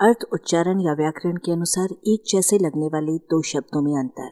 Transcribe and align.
अर्थ, 0.00 0.16
उच्चारण 0.32 0.80
या 0.80 0.92
व्याकरण 0.92 1.36
के 1.36 1.52
अनुसार 1.52 1.88
एक 2.06 2.22
जैसे 2.28 2.58
लगने 2.58 2.86
वाले 2.86 3.18
दो 3.18 3.42
शब्दों 3.42 3.82
में 3.82 3.98
अंतर। 3.98 4.26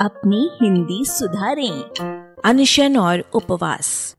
अपनी 0.00 0.50
हिंदी 0.62 1.04
सुधारें। 1.04 1.82
अनशन 2.44 2.96
और 2.96 3.20
उपवास। 3.34 4.16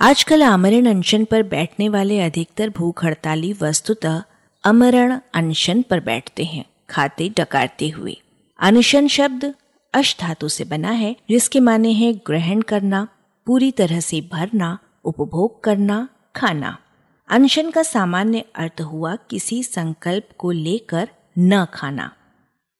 आजकल 0.00 0.42
आमरण 0.42 0.86
अनशन 0.86 1.24
पर 1.24 1.42
बैठने 1.42 1.88
वाले 1.88 2.20
अधिकतर 2.20 2.70
भूख 2.70 3.04
हड़ताली 3.04 3.52
वस्तुतः 3.52 4.22
अमरण 4.64 5.18
अनशन 5.34 5.82
पर 5.82 6.00
बैठते 6.00 6.44
हैं, 6.44 6.64
खाते 6.90 7.28
डकारते 7.28 7.88
हुए। 7.88 8.16
अनशन 8.58 9.08
शब्द 9.08 9.54
अश 9.94 10.16
धातु 10.20 10.48
से 10.48 10.64
बना 10.64 10.90
है, 10.90 11.16
जिसके 11.30 11.60
माने 11.60 11.92
हैं 11.92 12.14
ग्रहण 12.26 12.60
करना, 12.60 13.08
पूरी 13.46 13.70
तरह 13.70 14.00
से 14.00 14.28
भरना, 14.32 14.78
उपभोग 15.04 15.64
करना, 15.64 16.08
खाना। 16.36 16.78
अनशन 17.28 17.70
का 17.70 17.82
सामान्य 17.82 18.44
अर्थ 18.54 18.80
हुआ 18.80 19.16
किसी 19.30 19.62
संकल्प 19.62 20.28
को 20.38 20.50
लेकर 20.50 21.08
न 21.38 21.64
खाना। 21.74 22.10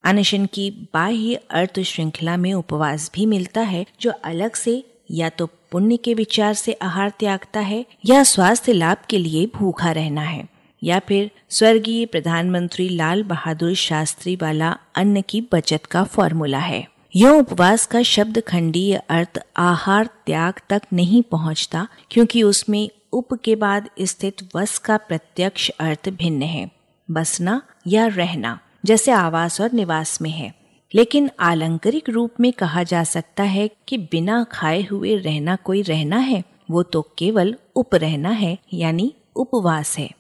अनशन 0.05 0.47
की 0.47 0.71
बाह्य 0.95 1.35
अर्थ 1.51 1.81
श्रृंखला 1.81 2.37
में 2.37 2.55
उपवास 2.55 3.11
भी 3.15 3.27
मिलता 3.27 3.61
है, 3.61 3.87
जो 4.01 4.13
अलग 4.25 4.55
से 4.55 4.85
या 5.11 5.29
तो 5.29 5.47
पुण्य 5.47 5.97
के 5.97 6.15
विचार 6.15 6.55
से 6.55 6.73
आहार 6.73 7.13
त्यागता 7.19 7.61
है 7.61 7.85
या 8.07 8.23
स्वास्थ्य 8.23 8.73
लाभ 8.73 8.97
के 9.11 9.19
लिए 9.19 9.51
भूखा 9.55 9.93
रहना 9.93 10.23
है। 10.23 10.49
या 10.83 10.99
फिर 10.99 11.31
स्वर्गीय 11.51 12.07
प्रधानमंत्री 12.07 12.89
लाल 12.89 13.23
बहादुर 13.23 13.75
शास्त्री 13.75 14.37
वाला 14.37 14.77
अन्न 14.95 15.23
की 15.29 15.41
बचत 15.53 15.87
का 15.87 16.05
फॉर्मूला 16.05 16.59
है। 16.59 16.87
यह 17.17 17.31
उपवास 17.31 17.87
का 17.87 18.03
शब्द 18.03 18.41
खंडीय 18.41 18.95
अर्थ 19.09 19.39
आहार 19.57 20.09
त्याग 20.27 20.55
तक 20.71 20.83
नहीं 20.93 21.23
पहुँचता, 21.23 21.89
क्योंकि 22.11 22.43
उसमें 22.43 22.91
उप 23.15 23.35
के 23.35 23.57
बाद 23.57 23.91
स्थित 24.01 24.37
वस 24.57 24.79
का 24.79 24.97
प्रत्यक्ष 24.97 25.71
अर्थ 25.71 26.09
भिन्न 26.09 26.43
है, 26.43 26.71
बसना 27.11 27.63
या 27.87 28.07
रहना, 28.07 28.61
जैसे 28.85 29.11
आवास 29.11 29.61
और 29.61 29.73
निवास 29.73 30.23
में 30.23 30.31
है। 30.31 30.55
लेकिन 30.95 31.31
आलंकारिक 31.41 32.09
रूप 32.09 32.31
में 32.41 32.53
कहा 32.53 32.83
जा 32.83 33.05
सकता 33.05 33.43
है 33.43 33.71
कि 33.89 33.99
बिना 33.99 34.45
खाए 34.45 34.83
हुए 34.83 35.17
रहना 35.17 35.57
कोई 35.57 35.83
रहना 35.83 36.17
है, 36.17 36.45
वो 36.71 36.83
तो 36.83 37.03
केवल 37.19 37.57
उप 37.77 37.95
रहना 37.95 38.31
है, 38.31 38.59
यानी 38.75 39.15
उपवास 39.37 39.99
है। 39.99 40.11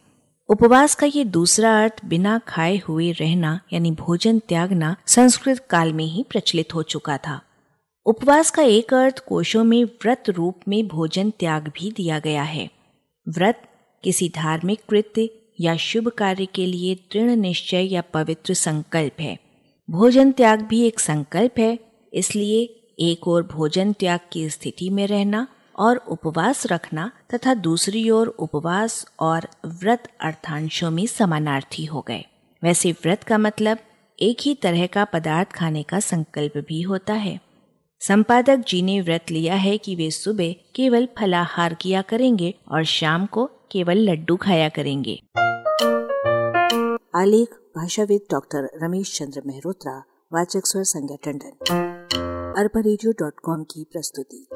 उपवास 0.48 0.94
का 0.94 1.06
ये 1.06 1.24
दूसरा 1.24 1.82
अर्थ 1.82 2.04
बिना 2.04 2.38
खाए 2.38 2.76
हुए 2.78 3.12
रहना, 3.12 3.60
यानी 3.72 3.90
भोजन 3.90 4.38
त्यागना, 4.38 4.96
संस्कृत 5.06 5.66
काल 5.70 5.92
में 5.92 6.04
ही 6.04 6.26
प्रचलित 6.30 6.74
हो 6.74 6.82
चुका 6.82 7.16
था। 7.16 7.40
उपवास 8.06 8.50
का 8.50 8.62
एक 8.62 8.94
अर्थ 8.94 9.18
कोशों 9.18 9.64
में 9.64 9.84
व्रत 9.84 10.24
रूप 10.28 10.60
में 10.68 10.88
भोजन 10.88 11.30
त्याग 11.30 11.68
भी 11.68 11.90
दिया 11.90 12.18
गया 12.18 12.42
है। 12.42 12.70
व्रत, 13.28 13.62
किसी 14.04 14.28
धार्मिक 14.28 14.80
कृत्य 14.88 15.28
या 15.60 15.76
शुभ 15.76 16.08
कार्य 16.08 16.46
के 16.46 16.66
लिए 16.66 16.94
दृढ़ 16.94 17.30
निश्चय 17.30 17.82
या 17.82 18.00
पवित्र 18.00 18.54
संकल्प 18.54 19.20
है। 19.20 19.38
भोजन 19.90 20.32
त्याग 20.32 20.62
भी 20.62 20.80
एक 20.82 21.00
संकल्प 21.00 21.58
है, 21.58 21.78
इसलिए 22.14 22.62
एक 23.00 23.28
ओर 23.28 23.42
भोजन 23.42 23.92
त्याग 23.92 24.20
की 24.32 24.48
स्थिति 24.50 24.90
में 24.90 25.06
रहना 25.06 25.46
और 25.78 25.96
उपवास 25.96 26.66
रखना 26.66 27.10
तथा 27.34 27.54
दूसरी 27.54 28.10
ओर 28.10 28.26
उपवास 28.28 29.06
और 29.20 29.48
व्रत 29.66 30.08
अर्थांशों 30.20 30.90
में 30.90 31.06
समानार्थी 31.06 31.84
हो 31.84 32.04
गए। 32.08 32.24
वैसे 32.62 32.92
व्रत 32.92 33.22
का 33.22 33.38
मतलब 33.38 33.78
एक 34.20 34.36
ही 34.40 34.54
तरह 34.54 34.86
का 34.86 35.04
पदार्थ 35.04 35.52
खाने 35.52 35.82
का 35.82 36.00
संकल्प 36.00 36.64
भी 36.68 36.82
होता 36.82 37.12
है। 37.12 37.40
संपादक 38.08 38.56
जी 38.56 38.82
ने 38.82 39.00
व्रत 39.00 39.24
लिया 39.30 39.54
है 39.54 39.78
कि 39.78 39.96
वे 39.96 40.10
सुबह 40.10 40.52
केवल 40.52 41.08
फलाहार 41.18 41.74
किया 41.74 42.02
करेंगे 42.02 42.54
और 42.72 42.84
शाम 42.84 43.26
को 43.26 43.50
केवल 43.72 43.98
लड्डू 43.98 44.36
खाया 44.36 44.68
करेंगे। 44.68 45.22
आलेख, 47.14 47.48
भाषाविद 47.76 48.20
डॉक्टर 48.30 48.70
रमेश 48.82 49.18
चंद्र 49.18 49.42
मेहरोत्रा, 49.46 50.04
वाचक 50.32 50.66
स्वर 50.66 50.82
संज्ञा 50.82 51.16
टंडन। 51.24 51.50
अरबा 52.58 52.82
की 53.62 53.86
प्रस्तुति। 53.92 54.46